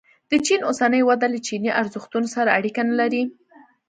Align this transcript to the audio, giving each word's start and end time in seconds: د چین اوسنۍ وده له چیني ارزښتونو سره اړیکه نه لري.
د 0.31 0.33
چین 0.45 0.61
اوسنۍ 0.69 1.01
وده 1.05 1.27
له 1.33 1.39
چیني 1.47 1.71
ارزښتونو 1.81 2.27
سره 2.35 2.55
اړیکه 2.57 2.81
نه 2.89 2.95
لري. 3.01 3.23